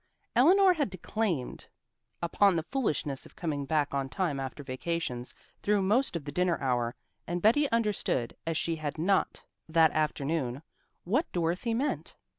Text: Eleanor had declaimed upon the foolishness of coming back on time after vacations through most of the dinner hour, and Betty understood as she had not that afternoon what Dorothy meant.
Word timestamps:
Eleanor 0.35 0.73
had 0.73 0.89
declaimed 0.89 1.67
upon 2.23 2.55
the 2.55 2.63
foolishness 2.71 3.27
of 3.27 3.35
coming 3.35 3.65
back 3.67 3.93
on 3.93 4.09
time 4.09 4.39
after 4.39 4.63
vacations 4.63 5.35
through 5.61 5.79
most 5.83 6.15
of 6.15 6.25
the 6.25 6.31
dinner 6.31 6.59
hour, 6.59 6.95
and 7.27 7.39
Betty 7.39 7.69
understood 7.69 8.35
as 8.47 8.57
she 8.57 8.77
had 8.77 8.97
not 8.97 9.45
that 9.69 9.91
afternoon 9.91 10.63
what 11.03 11.31
Dorothy 11.31 11.75
meant. 11.75 12.15